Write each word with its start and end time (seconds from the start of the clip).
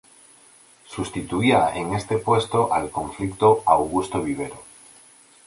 Sustituía 0.87 1.75
en 1.75 1.93
este 1.93 2.17
puesto 2.17 2.73
al 2.73 2.89
conflicto 2.89 3.61
Augusto 3.67 4.19
Vivero. 4.23 4.63